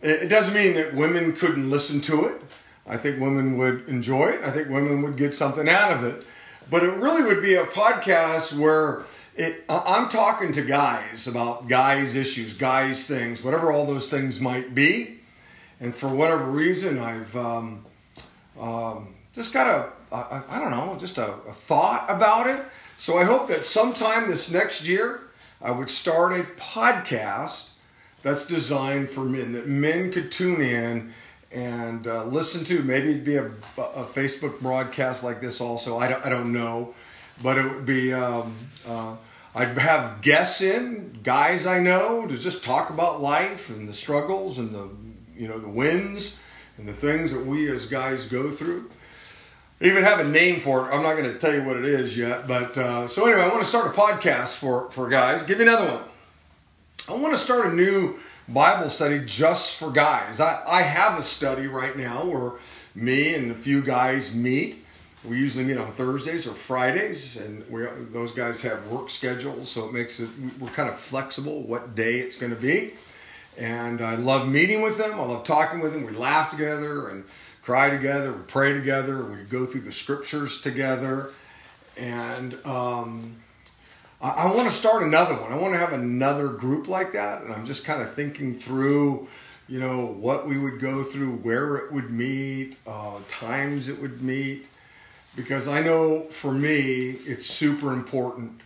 It 0.00 0.28
doesn't 0.28 0.54
mean 0.54 0.74
that 0.74 0.94
women 0.94 1.34
couldn't 1.34 1.70
listen 1.70 2.00
to 2.02 2.26
it. 2.26 2.40
I 2.86 2.96
think 2.96 3.20
women 3.20 3.58
would 3.58 3.88
enjoy 3.88 4.28
it. 4.28 4.42
I 4.42 4.50
think 4.50 4.68
women 4.70 5.02
would 5.02 5.16
get 5.16 5.34
something 5.34 5.68
out 5.68 5.92
of 5.92 6.04
it. 6.04 6.24
But 6.70 6.84
it 6.84 6.92
really 6.94 7.22
would 7.22 7.42
be 7.42 7.54
a 7.54 7.64
podcast 7.64 8.58
where 8.58 9.02
it, 9.38 9.64
I'm 9.68 10.08
talking 10.08 10.52
to 10.52 10.62
guys 10.62 11.28
about 11.28 11.68
guys' 11.68 12.16
issues, 12.16 12.54
guys' 12.54 13.06
things, 13.06 13.42
whatever 13.42 13.70
all 13.70 13.86
those 13.86 14.10
things 14.10 14.40
might 14.40 14.74
be. 14.74 15.20
And 15.80 15.94
for 15.94 16.08
whatever 16.08 16.44
reason, 16.44 16.98
I've 16.98 17.36
um, 17.36 17.86
um, 18.60 19.14
just 19.32 19.52
got 19.52 19.68
a, 19.68 20.14
a, 20.14 20.44
I 20.48 20.58
don't 20.58 20.72
know, 20.72 20.96
just 20.98 21.18
a, 21.18 21.32
a 21.32 21.52
thought 21.52 22.06
about 22.10 22.48
it. 22.48 22.64
So 22.96 23.16
I 23.16 23.24
hope 23.24 23.46
that 23.48 23.64
sometime 23.64 24.28
this 24.28 24.52
next 24.52 24.86
year, 24.86 25.20
I 25.62 25.70
would 25.70 25.88
start 25.88 26.32
a 26.32 26.42
podcast 26.42 27.68
that's 28.24 28.44
designed 28.44 29.08
for 29.08 29.24
men, 29.24 29.52
that 29.52 29.68
men 29.68 30.10
could 30.10 30.32
tune 30.32 30.60
in 30.60 31.12
and 31.52 32.08
uh, 32.08 32.24
listen 32.24 32.64
to. 32.64 32.82
Maybe 32.82 33.10
it'd 33.10 33.24
be 33.24 33.36
a, 33.36 33.46
a, 33.46 34.04
Facebook 34.04 34.60
broadcast 34.60 35.22
like 35.22 35.40
this 35.40 35.60
also. 35.60 35.98
I 35.98 36.08
don't, 36.08 36.26
I 36.26 36.28
don't 36.28 36.52
know. 36.52 36.94
But 37.42 37.58
it 37.58 37.64
would 37.72 37.86
be, 37.86 38.12
um, 38.12 38.54
uh, 38.86 39.16
I'd 39.54 39.78
have 39.78 40.22
guests 40.22 40.60
in, 40.60 41.20
guys 41.22 41.66
I 41.66 41.80
know, 41.80 42.26
to 42.26 42.36
just 42.36 42.64
talk 42.64 42.90
about 42.90 43.20
life 43.20 43.70
and 43.70 43.88
the 43.88 43.92
struggles 43.92 44.58
and 44.58 44.74
the, 44.74 44.88
you 45.34 45.48
know, 45.48 45.58
the 45.58 45.68
wins 45.68 46.38
and 46.76 46.88
the 46.88 46.92
things 46.92 47.32
that 47.32 47.44
we 47.44 47.70
as 47.70 47.86
guys 47.86 48.26
go 48.26 48.50
through 48.50 48.90
even 49.80 50.02
have 50.02 50.20
a 50.20 50.28
name 50.28 50.60
for 50.60 50.88
it. 50.88 50.94
I'm 50.94 51.02
not 51.02 51.16
going 51.16 51.32
to 51.32 51.38
tell 51.38 51.54
you 51.54 51.62
what 51.62 51.76
it 51.76 51.84
is 51.84 52.16
yet. 52.16 52.46
But 52.46 52.76
uh, 52.76 53.06
so 53.06 53.26
anyway, 53.26 53.42
I 53.42 53.48
want 53.48 53.62
to 53.62 53.68
start 53.68 53.86
a 53.86 53.98
podcast 53.98 54.56
for 54.56 54.90
for 54.90 55.08
guys. 55.08 55.44
Give 55.44 55.58
me 55.58 55.64
another 55.64 55.92
one. 55.92 56.02
I 57.08 57.20
want 57.20 57.34
to 57.34 57.40
start 57.40 57.72
a 57.72 57.74
new 57.74 58.18
Bible 58.48 58.90
study 58.90 59.22
just 59.24 59.78
for 59.78 59.90
guys. 59.90 60.40
I, 60.40 60.62
I 60.66 60.82
have 60.82 61.18
a 61.18 61.22
study 61.22 61.66
right 61.66 61.96
now 61.96 62.24
where 62.24 62.52
me 62.94 63.34
and 63.34 63.50
a 63.50 63.54
few 63.54 63.82
guys 63.82 64.34
meet. 64.34 64.84
We 65.24 65.36
usually 65.36 65.64
meet 65.64 65.78
on 65.78 65.90
Thursdays 65.92 66.46
or 66.46 66.52
Fridays, 66.52 67.36
and 67.36 67.68
we, 67.68 67.84
those 68.12 68.30
guys 68.32 68.62
have 68.62 68.86
work 68.86 69.10
schedules, 69.10 69.68
so 69.70 69.88
it 69.88 69.92
makes 69.92 70.20
it 70.20 70.28
we're 70.60 70.68
kind 70.68 70.88
of 70.88 70.98
flexible 70.98 71.62
what 71.62 71.94
day 71.94 72.20
it's 72.20 72.38
going 72.38 72.54
to 72.54 72.60
be. 72.60 72.92
And 73.56 74.00
I 74.00 74.14
love 74.14 74.48
meeting 74.48 74.82
with 74.82 74.98
them. 74.98 75.18
I 75.18 75.24
love 75.24 75.42
talking 75.42 75.80
with 75.80 75.92
them. 75.92 76.06
We 76.06 76.12
laugh 76.12 76.52
together 76.52 77.08
and 77.08 77.24
cry 77.68 77.90
together, 77.90 78.32
we 78.32 78.42
pray 78.44 78.72
together, 78.72 79.22
we 79.24 79.42
go 79.42 79.66
through 79.66 79.82
the 79.82 79.92
scriptures 79.92 80.62
together. 80.62 81.32
And 81.98 82.54
um, 82.64 83.36
I, 84.22 84.30
I 84.30 84.54
want 84.54 84.70
to 84.70 84.74
start 84.74 85.02
another 85.02 85.34
one. 85.34 85.52
I 85.52 85.56
want 85.56 85.74
to 85.74 85.78
have 85.78 85.92
another 85.92 86.48
group 86.48 86.88
like 86.88 87.12
that. 87.12 87.42
And 87.42 87.52
I'm 87.52 87.66
just 87.66 87.84
kind 87.84 88.00
of 88.00 88.14
thinking 88.14 88.54
through, 88.54 89.28
you 89.68 89.80
know, 89.80 90.06
what 90.06 90.46
we 90.46 90.56
would 90.56 90.80
go 90.80 91.02
through, 91.02 91.36
where 91.38 91.76
it 91.76 91.92
would 91.92 92.10
meet, 92.10 92.76
uh, 92.86 93.18
times 93.28 93.88
it 93.88 94.00
would 94.00 94.22
meet. 94.22 94.66
Because 95.38 95.68
I 95.68 95.80
know 95.80 96.24
for 96.24 96.52
me, 96.52 97.16
it's 97.24 97.46
super 97.46 97.94
important 97.94 98.60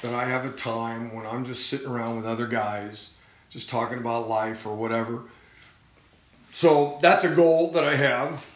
that 0.00 0.14
I 0.14 0.24
have 0.24 0.46
a 0.46 0.52
time 0.52 1.14
when 1.14 1.26
I'm 1.26 1.44
just 1.44 1.66
sitting 1.66 1.88
around 1.88 2.16
with 2.16 2.26
other 2.26 2.46
guys, 2.46 3.14
just 3.50 3.68
talking 3.68 3.98
about 3.98 4.28
life 4.28 4.64
or 4.66 4.74
whatever 4.74 5.24
so 6.54 6.98
that's 7.02 7.24
a 7.24 7.34
goal 7.34 7.72
that 7.72 7.82
I 7.82 7.96
have. 7.96 8.48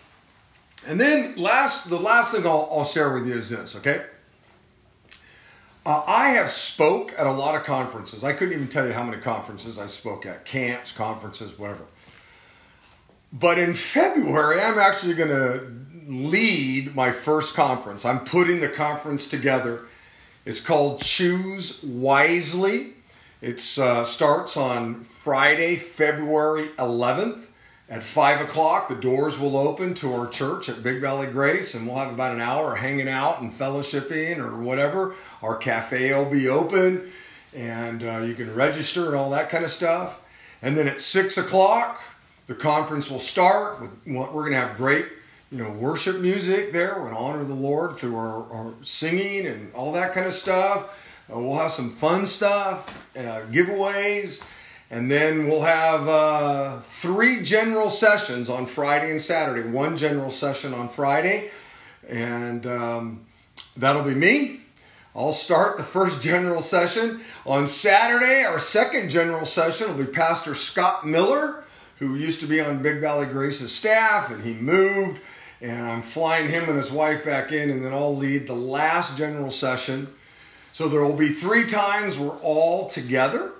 And 0.86 1.00
then 1.00 1.34
last, 1.34 1.90
the 1.90 1.98
last 1.98 2.30
thing 2.30 2.46
I'll, 2.46 2.68
I'll 2.70 2.84
share 2.84 3.12
with 3.12 3.26
you 3.26 3.34
is 3.34 3.50
this, 3.50 3.74
okay? 3.74 4.04
Uh, 5.84 6.04
I 6.06 6.28
have 6.28 6.48
spoke 6.48 7.12
at 7.18 7.26
a 7.26 7.32
lot 7.32 7.56
of 7.56 7.64
conferences. 7.64 8.22
I 8.22 8.34
couldn't 8.34 8.54
even 8.54 8.68
tell 8.68 8.86
you 8.86 8.92
how 8.92 9.02
many 9.02 9.20
conferences 9.20 9.80
I 9.80 9.88
spoke 9.88 10.26
at, 10.26 10.44
camps, 10.44 10.92
conferences, 10.92 11.58
whatever. 11.58 11.86
But 13.32 13.58
in 13.58 13.74
February, 13.74 14.60
I'm 14.60 14.78
actually 14.78 15.14
going 15.14 15.30
to 15.30 15.77
lead 16.08 16.94
my 16.94 17.12
first 17.12 17.54
conference. 17.54 18.04
I'm 18.04 18.20
putting 18.20 18.60
the 18.60 18.68
conference 18.68 19.28
together. 19.28 19.82
It's 20.44 20.64
called 20.64 21.02
Choose 21.02 21.82
Wisely. 21.84 22.94
It 23.40 23.62
uh, 23.78 24.04
starts 24.04 24.56
on 24.56 25.04
Friday, 25.04 25.76
February 25.76 26.68
11th 26.78 27.44
at 27.90 28.02
five 28.02 28.42
o'clock, 28.42 28.88
the 28.88 28.94
doors 28.94 29.38
will 29.38 29.56
open 29.56 29.94
to 29.94 30.12
our 30.12 30.26
church 30.26 30.68
at 30.68 30.82
Big 30.82 31.00
Valley 31.00 31.26
Grace, 31.26 31.74
and 31.74 31.86
we'll 31.86 31.96
have 31.96 32.12
about 32.12 32.34
an 32.34 32.40
hour 32.40 32.74
of 32.74 32.78
hanging 32.80 33.08
out 33.08 33.40
and 33.40 33.50
fellowshipping 33.50 34.38
or 34.38 34.58
whatever. 34.58 35.14
Our 35.42 35.56
cafe 35.56 36.12
will 36.12 36.30
be 36.30 36.48
open, 36.48 37.10
and 37.54 38.04
uh, 38.04 38.18
you 38.18 38.34
can 38.34 38.54
register 38.54 39.06
and 39.06 39.14
all 39.14 39.30
that 39.30 39.48
kind 39.48 39.64
of 39.64 39.70
stuff. 39.70 40.20
And 40.60 40.76
then 40.76 40.86
at 40.86 41.00
six 41.00 41.38
o'clock, 41.38 42.02
the 42.46 42.54
conference 42.54 43.10
will 43.10 43.20
start. 43.20 43.80
With 43.80 43.90
we're 44.06 44.42
going 44.42 44.52
to 44.52 44.60
have 44.60 44.76
great, 44.76 45.06
you 45.50 45.58
know, 45.58 45.70
worship 45.70 46.20
music 46.20 46.72
there. 46.72 46.94
We're 46.96 47.10
going 47.10 47.14
to 47.14 47.20
honor 47.20 47.44
the 47.44 47.54
Lord 47.54 47.96
through 47.96 48.16
our, 48.16 48.52
our 48.52 48.74
singing 48.82 49.46
and 49.46 49.72
all 49.74 49.92
that 49.92 50.12
kind 50.12 50.26
of 50.26 50.34
stuff. 50.34 50.94
Uh, 51.32 51.38
we'll 51.38 51.58
have 51.58 51.72
some 51.72 51.90
fun 51.90 52.26
stuff, 52.26 53.06
uh, 53.16 53.42
giveaways 53.50 54.44
and 54.90 55.10
then 55.10 55.46
we'll 55.46 55.62
have 55.62 56.08
uh, 56.08 56.78
three 56.80 57.42
general 57.42 57.90
sessions 57.90 58.48
on 58.48 58.66
Friday 58.66 59.10
and 59.10 59.20
Saturday. 59.20 59.68
One 59.68 59.96
general 59.96 60.30
session 60.30 60.72
on 60.72 60.88
Friday, 60.88 61.50
and 62.08 62.66
um, 62.66 63.26
that'll 63.76 64.04
be 64.04 64.14
me. 64.14 64.60
I'll 65.14 65.32
start 65.32 65.76
the 65.76 65.84
first 65.84 66.22
general 66.22 66.62
session. 66.62 67.20
On 67.44 67.68
Saturday, 67.68 68.44
our 68.44 68.58
second 68.58 69.10
general 69.10 69.44
session 69.44 69.88
will 69.88 70.04
be 70.04 70.10
Pastor 70.10 70.54
Scott 70.54 71.06
Miller, 71.06 71.64
who 71.98 72.14
used 72.14 72.40
to 72.40 72.46
be 72.46 72.60
on 72.60 72.82
Big 72.82 73.00
Valley 73.00 73.26
Grace's 73.26 73.74
staff, 73.74 74.30
and 74.30 74.42
he 74.42 74.54
moved. 74.54 75.20
And 75.60 75.86
I'm 75.86 76.02
flying 76.02 76.48
him 76.48 76.68
and 76.68 76.76
his 76.76 76.92
wife 76.92 77.24
back 77.24 77.52
in, 77.52 77.70
and 77.70 77.84
then 77.84 77.92
I'll 77.92 78.16
lead 78.16 78.46
the 78.46 78.54
last 78.54 79.18
general 79.18 79.50
session. 79.50 80.08
So 80.72 80.88
there 80.88 81.02
will 81.02 81.16
be 81.16 81.30
three 81.30 81.66
times 81.66 82.18
we're 82.18 82.38
all 82.38 82.88
together 82.88 83.52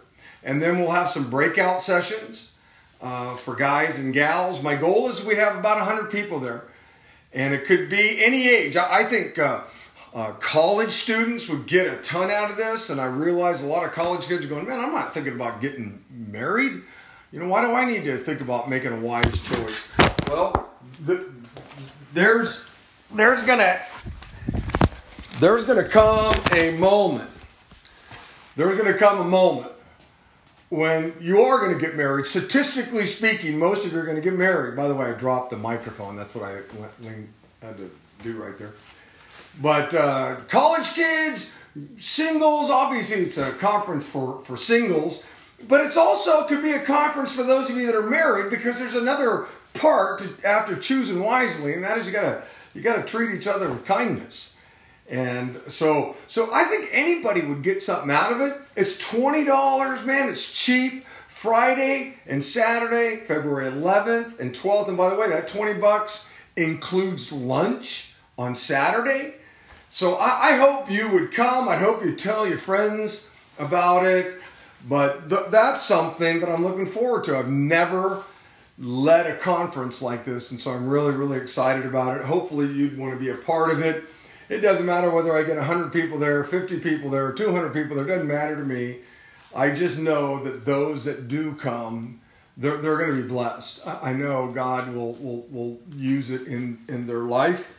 and 0.42 0.62
then 0.62 0.78
we'll 0.78 0.92
have 0.92 1.10
some 1.10 1.28
breakout 1.28 1.82
sessions 1.82 2.52
uh, 3.00 3.36
for 3.36 3.54
guys 3.54 3.98
and 3.98 4.14
gals. 4.14 4.62
My 4.62 4.76
goal 4.76 5.08
is 5.08 5.24
we'd 5.24 5.38
have 5.38 5.56
about 5.56 5.78
100 5.78 6.10
people 6.10 6.40
there. 6.40 6.64
And 7.32 7.52
it 7.52 7.66
could 7.66 7.90
be 7.90 8.24
any 8.24 8.48
age. 8.48 8.76
I, 8.76 9.00
I 9.00 9.04
think 9.04 9.38
uh, 9.38 9.62
uh, 10.14 10.32
college 10.40 10.92
students 10.92 11.48
would 11.48 11.66
get 11.66 11.92
a 11.92 12.02
ton 12.02 12.30
out 12.30 12.50
of 12.50 12.56
this. 12.56 12.88
And 12.88 13.00
I 13.00 13.06
realize 13.06 13.62
a 13.62 13.66
lot 13.66 13.84
of 13.84 13.92
college 13.92 14.26
kids 14.26 14.44
are 14.44 14.48
going, 14.48 14.66
man, 14.66 14.80
I'm 14.80 14.92
not 14.92 15.12
thinking 15.12 15.34
about 15.34 15.60
getting 15.60 16.02
married. 16.10 16.80
You 17.30 17.40
know, 17.40 17.48
why 17.48 17.60
do 17.60 17.72
I 17.72 17.84
need 17.84 18.04
to 18.04 18.16
think 18.16 18.40
about 18.40 18.70
making 18.70 18.92
a 18.92 19.00
wise 19.00 19.42
choice? 19.42 19.92
Well, 20.30 20.70
the, 21.04 21.30
there's 22.12 22.64
there's 23.14 23.42
gonna 23.42 23.80
there's 25.40 25.64
gonna 25.64 25.88
come 25.88 26.34
a 26.52 26.76
moment. 26.76 27.30
There's 28.56 28.76
gonna 28.76 28.98
come 28.98 29.20
a 29.20 29.24
moment 29.24 29.72
when 30.68 31.14
you 31.20 31.40
are 31.40 31.60
going 31.60 31.72
to 31.72 31.80
get 31.80 31.96
married, 31.96 32.26
statistically 32.26 33.06
speaking, 33.06 33.58
most 33.58 33.86
of 33.86 33.92
you 33.92 33.98
are 33.98 34.04
going 34.04 34.16
to 34.16 34.22
get 34.22 34.34
married. 34.34 34.76
By 34.76 34.88
the 34.88 34.94
way, 34.94 35.06
I 35.06 35.12
dropped 35.12 35.50
the 35.50 35.56
microphone. 35.56 36.16
That's 36.16 36.34
what 36.34 36.44
I 36.44 36.62
had 37.62 37.76
to 37.78 37.90
do 38.22 38.42
right 38.42 38.56
there. 38.58 38.74
But 39.60 39.94
uh, 39.94 40.36
college 40.48 40.92
kids, 40.92 41.54
singles, 41.96 42.70
obviously 42.70 43.22
it's 43.22 43.38
a 43.38 43.52
conference 43.52 44.06
for, 44.06 44.42
for 44.42 44.56
singles, 44.56 45.24
but 45.66 45.84
it's 45.84 45.96
also 45.96 46.44
could 46.44 46.62
be 46.62 46.72
a 46.72 46.84
conference 46.84 47.32
for 47.32 47.42
those 47.42 47.70
of 47.70 47.76
you 47.76 47.86
that 47.86 47.94
are 47.94 48.08
married 48.08 48.50
because 48.50 48.78
there's 48.78 48.94
another 48.94 49.46
part 49.75 50.20
to, 50.20 50.46
after 50.46 50.76
choosing 50.76 51.22
wisely, 51.22 51.75
and 51.75 51.84
that 51.84 51.98
is 51.98 52.06
you 52.06 52.12
gotta 52.12 52.42
you 52.75 52.82
gotta 52.82 53.02
treat 53.02 53.34
each 53.34 53.46
other 53.46 53.68
with 53.68 53.84
kindness. 53.84 54.56
And 55.10 55.58
so, 55.68 56.16
so 56.26 56.52
I 56.52 56.64
think 56.64 56.90
anybody 56.92 57.40
would 57.40 57.62
get 57.62 57.82
something 57.82 58.10
out 58.10 58.30
of 58.30 58.40
it. 58.40 58.60
It's 58.76 58.98
twenty 58.98 59.44
dollars, 59.44 60.04
man. 60.04 60.28
It's 60.28 60.52
cheap. 60.52 61.04
Friday 61.38 62.16
and 62.26 62.42
Saturday, 62.42 63.25
February 63.25 63.70
11th 63.70 64.40
and 64.40 64.52
12th. 64.52 64.88
And 64.88 64.96
by 64.96 65.08
the 65.08 65.14
way, 65.14 65.28
that 65.28 65.46
20 65.46 65.75
bucks 65.75 66.32
includes 66.56 67.30
lunch 67.30 68.16
on 68.37 68.56
Saturday. 68.56 69.34
So 69.88 70.16
I, 70.16 70.48
I 70.48 70.56
hope 70.56 70.90
you 70.90 71.08
would 71.10 71.32
come. 71.32 71.68
I 71.68 71.76
hope 71.76 72.04
you 72.04 72.16
tell 72.16 72.44
your 72.44 72.58
friends 72.58 73.30
about 73.56 74.04
it. 74.04 74.34
But 74.88 75.28
th- 75.28 75.46
that's 75.50 75.82
something 75.82 76.40
that 76.40 76.48
I'm 76.48 76.64
looking 76.64 76.87
forward 76.87 77.22
to. 77.25 77.38
I've 77.38 77.48
never 77.48 78.25
led 78.78 79.26
a 79.26 79.37
conference 79.37 80.00
like 80.00 80.25
this, 80.25 80.50
and 80.50 80.61
so 80.61 80.70
I'm 80.73 80.88
really, 80.88 81.12
really 81.12 81.38
excited 81.38 81.85
about 81.85 82.18
it. 82.18 82.25
Hopefully, 82.25 82.66
you'd 82.66 82.97
want 82.97 83.12
to 83.12 83.18
be 83.18 83.30
a 83.30 83.35
part 83.35 83.70
of 83.70 83.80
it. 83.82 84.04
It 84.49 84.61
doesn't 84.61 84.87
matter 84.87 85.11
whether 85.11 85.37
I 85.37 85.42
get 85.42 85.56
100 85.56 85.92
people 85.92 86.18
there, 86.18 86.42
50 86.44 86.80
people 86.80 87.11
there, 87.11 87.32
200 87.32 87.73
people 87.73 87.97
there, 87.97 88.04
it 88.04 88.08
doesn't 88.08 88.28
matter 88.28 88.56
to 88.56 88.64
me. 88.64 88.99
I 89.54 89.70
just 89.70 89.99
know 89.99 90.42
that 90.44 90.64
those 90.64 91.04
that 91.04 91.28
do 91.28 91.54
come, 91.54 92.20
they're, 92.56 92.78
they're 92.78 92.97
going 92.97 93.16
to 93.16 93.23
be 93.23 93.28
blessed. 93.28 93.87
I 93.87 94.12
know 94.12 94.52
God 94.52 94.92
will, 94.94 95.14
will, 95.14 95.47
will 95.50 95.78
use 95.94 96.30
it 96.30 96.47
in, 96.47 96.78
in 96.88 97.06
their 97.06 97.20
life. 97.20 97.75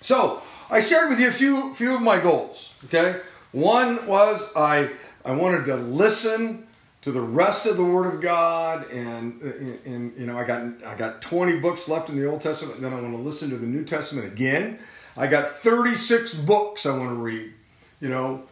So, 0.00 0.42
I 0.70 0.80
shared 0.80 1.08
with 1.08 1.20
you 1.20 1.28
a 1.28 1.32
few, 1.32 1.74
few 1.74 1.94
of 1.94 2.02
my 2.02 2.20
goals, 2.20 2.74
okay? 2.84 3.20
One 3.52 4.06
was 4.06 4.52
I, 4.54 4.90
I 5.24 5.32
wanted 5.32 5.64
to 5.66 5.76
listen 5.76 6.67
to 7.08 7.12
the 7.12 7.26
rest 7.26 7.64
of 7.64 7.78
the 7.78 7.84
Word 7.84 8.12
of 8.12 8.20
God, 8.20 8.90
and, 8.90 9.40
and 9.86 10.14
you 10.18 10.26
know 10.26 10.38
I 10.38 10.44
got 10.44 10.60
I 10.84 10.94
got 10.94 11.22
20 11.22 11.58
books 11.58 11.88
left 11.88 12.10
in 12.10 12.18
the 12.18 12.26
Old 12.26 12.42
Testament, 12.42 12.76
and 12.76 12.84
then 12.84 12.92
I 12.92 13.00
want 13.00 13.14
to 13.14 13.22
listen 13.22 13.48
to 13.48 13.56
the 13.56 13.66
New 13.66 13.82
Testament 13.82 14.30
again. 14.30 14.78
I 15.16 15.26
got 15.26 15.50
36 15.50 16.34
books 16.34 16.84
I 16.84 16.96
want 16.96 17.10
to 17.10 17.14
read. 17.14 17.54
You 18.00 18.10
know, 18.10 18.42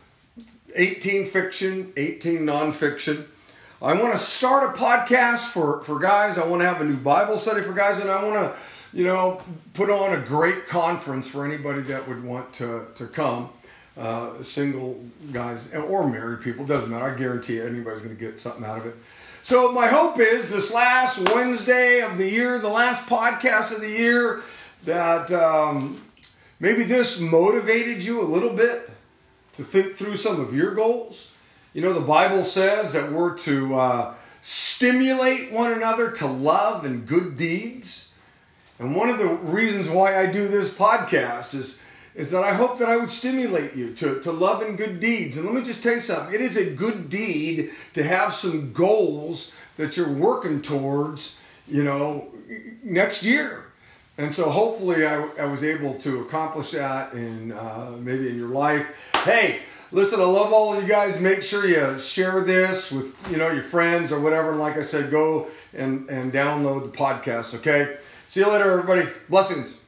18 0.75 1.29
fiction, 1.29 1.93
18 1.99 2.41
nonfiction. 2.41 3.27
I 3.83 3.93
want 3.93 4.15
to 4.15 4.19
start 4.19 4.75
a 4.75 4.79
podcast 4.79 5.51
for, 5.51 5.85
for 5.85 5.99
guys. 5.99 6.39
I 6.39 6.47
want 6.47 6.63
to 6.63 6.67
have 6.67 6.81
a 6.81 6.85
new 6.85 6.97
Bible 6.97 7.37
study 7.37 7.61
for 7.61 7.75
guys, 7.75 8.01
and 8.01 8.11
I 8.11 8.25
want 8.25 8.37
to, 8.37 8.97
you 8.97 9.05
know, 9.05 9.43
put 9.75 9.91
on 9.91 10.15
a 10.15 10.25
great 10.25 10.67
conference 10.67 11.29
for 11.29 11.45
anybody 11.45 11.83
that 11.83 12.09
would 12.09 12.25
want 12.25 12.55
to, 12.55 12.87
to 12.95 13.07
come 13.07 13.51
uh, 13.97 14.43
single 14.43 15.03
guys 15.33 15.73
or 15.75 16.09
married 16.09 16.43
people, 16.43 16.67
doesn't 16.67 16.91
matter. 16.91 17.05
I 17.05 17.17
guarantee 17.17 17.61
anybody's 17.61 18.01
going 18.01 18.17
to 18.17 18.21
get 18.21 18.39
something 18.39 18.65
out 18.65 18.79
of 18.79 18.87
it. 18.87 18.97
So, 19.43 19.71
my 19.73 19.87
hope 19.87 20.19
is 20.19 20.51
this 20.51 20.75
last 20.75 21.33
Wednesday 21.33 22.01
of 22.01 22.19
the 22.19 22.29
year, 22.29 22.59
the 22.59 22.69
last 22.69 23.09
podcast 23.09 23.75
of 23.75 23.81
the 23.81 23.91
year, 23.91 24.43
that 24.85 25.31
um, 25.33 26.03
maybe 26.59 26.83
this 26.83 27.21
motivated 27.21 28.03
you 28.03 28.21
a 28.21 28.25
little 28.25 28.53
bit 28.53 28.91
to 29.55 29.63
think 29.63 29.95
through 29.95 30.17
some 30.17 30.41
of 30.41 30.55
your 30.55 30.75
goals. 30.75 31.33
You 31.73 31.83
know, 31.83 31.93
the 31.93 32.01
Bible 32.01 32.43
says 32.43 32.93
that 32.95 33.13
we're 33.13 33.37
to 33.39 33.75
uh, 33.77 34.15
stimulate 34.41 35.53
one 35.53 35.73
another 35.73 36.11
to 36.13 36.27
love 36.27 36.85
and 36.85 37.07
good 37.07 37.37
deeds. 37.37 38.15
And 38.79 38.95
one 38.95 39.09
of 39.09 39.19
the 39.19 39.29
reasons 39.29 39.89
why 39.89 40.19
I 40.19 40.27
do 40.27 40.49
this 40.49 40.73
podcast 40.77 41.55
is 41.55 41.83
is 42.17 42.31
that 42.31 42.43
I 42.43 42.55
hope 42.55 42.79
that 42.79 42.89
I 42.89 42.97
would 42.97 43.11
stimulate 43.11 43.77
you 43.77 43.93
to, 43.95 44.21
to 44.23 44.33
love 44.33 44.63
and 44.63 44.77
good 44.77 45.01
deeds. 45.01 45.37
And 45.37 45.45
let 45.45 45.55
me 45.55 45.63
just 45.63 45.83
tell 45.83 45.95
you 45.95 46.01
something 46.01 46.35
it 46.35 46.41
is 46.41 46.57
a 46.57 46.75
good 46.75 47.11
deed 47.11 47.71
to 47.93 48.03
have 48.03 48.33
some 48.33 48.73
goals 48.73 49.55
that 49.77 49.97
you're 49.97 50.13
working 50.13 50.63
towards, 50.63 51.39
you 51.69 51.85
know, 51.85 52.29
next 52.83 53.23
year. 53.23 53.67
And 54.17 54.35
so 54.35 54.49
hopefully 54.49 55.07
I, 55.07 55.29
I 55.39 55.45
was 55.45 55.63
able 55.63 55.93
to 55.99 56.23
accomplish 56.23 56.71
that 56.71 57.13
in 57.13 57.53
uh, 57.53 57.93
maybe 58.01 58.31
in 58.31 58.39
your 58.39 58.49
life. 58.49 58.87
Hey, 59.25 59.61
listen, 59.93 60.19
I 60.19 60.25
love 60.25 60.55
all 60.55 60.75
of 60.75 60.83
you 60.83 60.89
guys. 60.89 61.21
Make 61.21 61.43
sure 61.43 61.67
you 61.67 61.99
share 61.99 62.41
this 62.41 62.91
with, 62.91 63.15
you 63.31 63.37
know, 63.37 63.51
your 63.51 63.63
friends 63.63 64.11
or 64.11 64.21
whatever. 64.21 64.53
And 64.53 64.59
like 64.59 64.79
I 64.79 64.83
said, 64.83 65.11
go 65.11 65.49
and, 65.75 66.09
and 66.09 66.33
download 66.33 66.91
the 66.91 66.97
podcast, 66.97 67.55
okay? 67.57 67.99
See 68.27 68.41
you 68.41 68.49
later, 68.51 68.71
everybody. 68.71 69.07
Blessings. 69.29 69.81